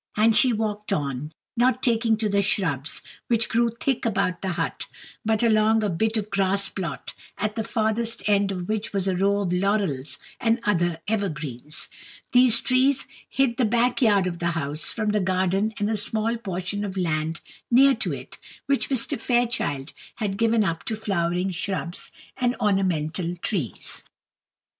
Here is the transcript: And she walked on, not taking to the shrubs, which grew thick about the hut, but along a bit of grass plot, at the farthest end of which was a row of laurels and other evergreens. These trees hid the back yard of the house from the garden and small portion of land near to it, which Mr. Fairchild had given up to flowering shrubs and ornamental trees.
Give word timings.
And 0.17 0.35
she 0.35 0.51
walked 0.51 0.91
on, 0.91 1.31
not 1.55 1.83
taking 1.83 2.17
to 2.17 2.27
the 2.27 2.41
shrubs, 2.41 3.03
which 3.27 3.47
grew 3.47 3.69
thick 3.69 4.03
about 4.03 4.41
the 4.41 4.53
hut, 4.53 4.87
but 5.23 5.43
along 5.43 5.83
a 5.83 5.89
bit 5.91 6.17
of 6.17 6.31
grass 6.31 6.69
plot, 6.69 7.13
at 7.37 7.55
the 7.55 7.63
farthest 7.63 8.23
end 8.27 8.51
of 8.51 8.67
which 8.67 8.93
was 8.93 9.07
a 9.07 9.15
row 9.15 9.41
of 9.41 9.53
laurels 9.53 10.17
and 10.39 10.59
other 10.63 11.01
evergreens. 11.07 11.87
These 12.31 12.61
trees 12.61 13.05
hid 13.29 13.57
the 13.57 13.63
back 13.65 14.01
yard 14.01 14.25
of 14.25 14.39
the 14.39 14.47
house 14.57 14.91
from 14.91 15.11
the 15.11 15.19
garden 15.19 15.71
and 15.77 15.99
small 15.99 16.35
portion 16.35 16.83
of 16.83 16.97
land 16.97 17.39
near 17.69 17.93
to 17.93 18.11
it, 18.11 18.39
which 18.65 18.89
Mr. 18.89 19.19
Fairchild 19.19 19.93
had 20.15 20.35
given 20.35 20.63
up 20.63 20.83
to 20.85 20.95
flowering 20.95 21.51
shrubs 21.51 22.11
and 22.37 22.55
ornamental 22.59 23.35
trees. 23.35 24.03